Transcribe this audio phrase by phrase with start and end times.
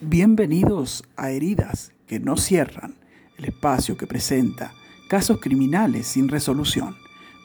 [0.00, 2.94] Bienvenidos a Heridas que no cierran,
[3.36, 4.72] el espacio que presenta
[5.08, 6.96] casos criminales sin resolución.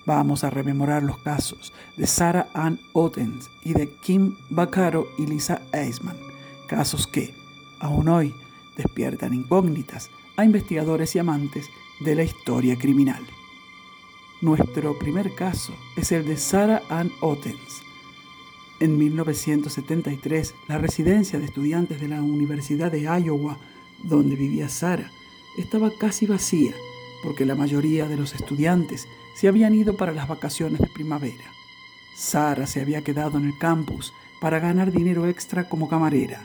[0.05, 5.63] Vamos a rememorar los casos de Sarah Ann Ottens y de Kim Baccaro y Lisa
[5.71, 6.15] Eisman,
[6.67, 7.33] casos que,
[7.79, 8.35] aún hoy,
[8.77, 11.65] despiertan incógnitas a investigadores y amantes
[12.01, 13.25] de la historia criminal.
[14.41, 17.81] Nuestro primer caso es el de Sarah Ann Ottens,
[18.83, 23.57] en 1973, la residencia de estudiantes de la Universidad de Iowa,
[24.03, 25.09] donde vivía Sara,
[25.57, 26.73] estaba casi vacía
[27.23, 31.45] porque la mayoría de los estudiantes se habían ido para las vacaciones de primavera.
[32.17, 36.41] Sara se había quedado en el campus para ganar dinero extra como camarera.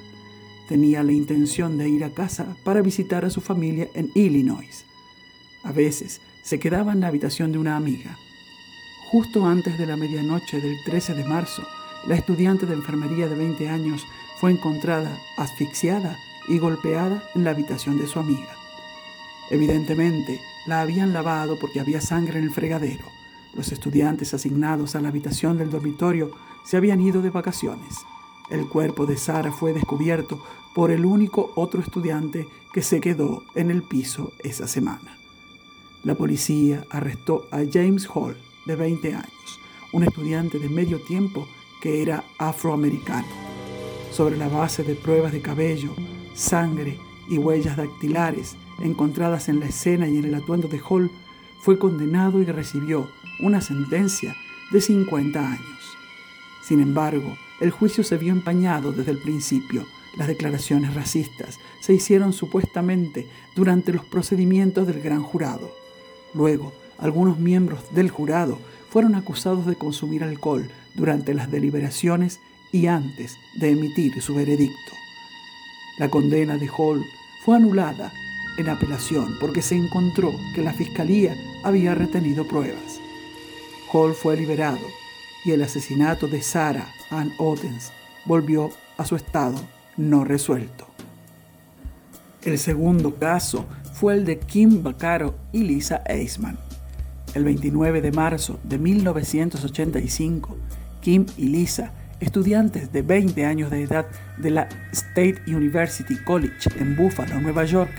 [0.69, 4.85] Tenía la intención de ir a casa para visitar a su familia en Illinois.
[5.65, 8.17] A veces se quedaba en la habitación de una amiga.
[9.11, 11.67] Justo antes de la medianoche del 13 de marzo,
[12.09, 14.07] la estudiante de enfermería de 20 años
[14.41, 18.49] fue encontrada asfixiada y golpeada en la habitación de su amiga.
[19.51, 23.05] Evidentemente, la habían lavado porque había sangre en el fregadero.
[23.53, 26.31] Los estudiantes asignados a la habitación del dormitorio
[26.65, 27.95] se habían ido de vacaciones.
[28.49, 30.43] El cuerpo de Sara fue descubierto
[30.75, 35.19] por el único otro estudiante que se quedó en el piso esa semana.
[36.05, 38.35] La policía arrestó a James Hall,
[38.65, 39.61] de 20 años,
[39.93, 41.47] un estudiante de medio tiempo
[41.81, 43.27] que era afroamericano.
[44.13, 45.95] Sobre la base de pruebas de cabello,
[46.35, 46.99] sangre
[47.29, 51.11] y huellas dactilares encontradas en la escena y en el atuendo de Hall,
[51.61, 53.09] fue condenado y recibió
[53.41, 54.35] una sentencia
[54.71, 55.97] de 50 años.
[56.63, 59.87] Sin embargo, el juicio se vio empañado desde el principio.
[60.17, 65.71] Las declaraciones racistas se hicieron supuestamente durante los procedimientos del gran jurado.
[66.35, 68.59] Luego, algunos miembros del jurado
[68.91, 72.41] fueron acusados de consumir alcohol durante las deliberaciones
[72.73, 74.93] y antes de emitir su veredicto.
[75.99, 77.03] La condena de Hall
[77.45, 78.13] fue anulada
[78.59, 81.35] en apelación porque se encontró que la fiscalía
[81.65, 83.01] había retenido pruebas.
[83.93, 84.87] Hall fue liberado
[85.45, 87.93] y el asesinato de Sarah Ann Ottens
[88.27, 89.59] volvió a su estado
[89.97, 90.87] no resuelto.
[92.43, 96.59] El segundo caso fue el de Kim Baccaro y Lisa Eisman.
[97.35, 100.57] El 29 de marzo de 1985,
[101.01, 106.97] Kim y Lisa, estudiantes de 20 años de edad de la State University College en
[106.97, 107.91] Buffalo, Nueva York,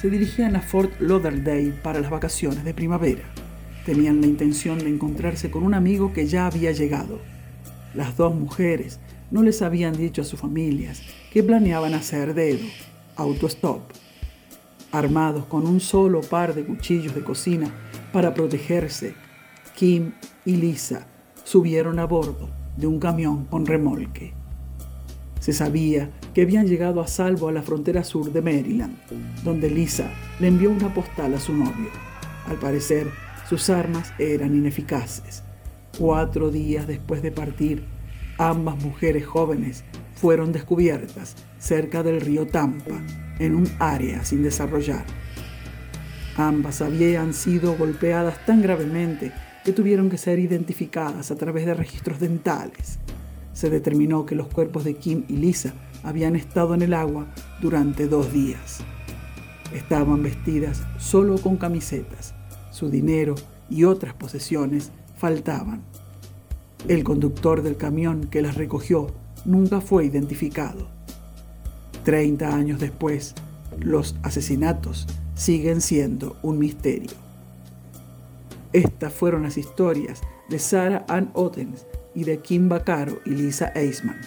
[0.00, 3.22] se dirigían a Fort Lauderdale para las vacaciones de primavera.
[3.86, 7.20] Tenían la intención de encontrarse con un amigo que ya había llegado.
[7.94, 8.98] Las dos mujeres
[9.30, 12.66] no les habían dicho a sus familias que planeaban hacer dedo,
[13.16, 13.82] autostop.
[14.92, 17.72] Armados con un solo par de cuchillos de cocina,
[18.12, 19.14] para protegerse,
[19.76, 20.12] Kim
[20.44, 21.06] y Lisa
[21.44, 24.32] subieron a bordo de un camión con remolque.
[25.40, 28.96] Se sabía que habían llegado a salvo a la frontera sur de Maryland,
[29.42, 31.90] donde Lisa le envió una postal a su novio.
[32.46, 33.08] Al parecer,
[33.48, 35.42] sus armas eran ineficaces.
[35.98, 37.84] Cuatro días después de partir,
[38.38, 39.84] ambas mujeres jóvenes
[40.14, 43.00] fueron descubiertas cerca del río Tampa,
[43.38, 45.04] en un área sin desarrollar.
[46.36, 49.32] Ambas habían sido golpeadas tan gravemente
[49.64, 52.98] que tuvieron que ser identificadas a través de registros dentales.
[53.52, 57.26] Se determinó que los cuerpos de Kim y Lisa habían estado en el agua
[57.60, 58.80] durante dos días.
[59.74, 62.34] Estaban vestidas solo con camisetas.
[62.70, 63.34] Su dinero
[63.68, 65.82] y otras posesiones faltaban.
[66.88, 69.08] El conductor del camión que las recogió
[69.44, 70.88] nunca fue identificado.
[72.04, 73.34] Treinta años después,
[73.78, 77.29] los asesinatos siguen siendo un misterio.
[78.72, 84.20] Estas fueron las historias de Sarah Ann Ottens y de Kim Baccaro y Lisa Eisman,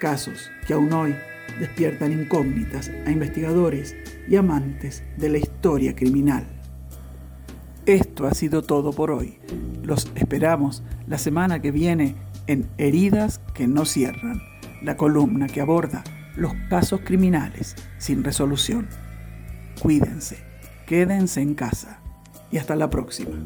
[0.00, 1.14] casos que aún hoy
[1.58, 3.96] despiertan incógnitas a investigadores
[4.28, 6.46] y amantes de la historia criminal.
[7.86, 9.38] Esto ha sido todo por hoy.
[9.82, 14.42] Los esperamos la semana que viene en Heridas que no cierran,
[14.82, 16.04] la columna que aborda
[16.36, 18.88] los casos criminales sin resolución.
[19.80, 20.38] Cuídense.
[20.86, 22.00] Quédense en casa
[22.50, 23.36] y hasta la próxima.